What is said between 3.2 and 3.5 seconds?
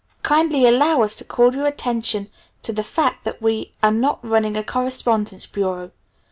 that